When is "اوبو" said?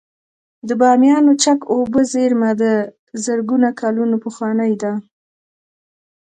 1.73-1.99